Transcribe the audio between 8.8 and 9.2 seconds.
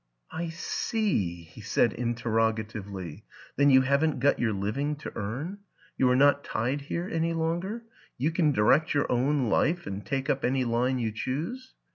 your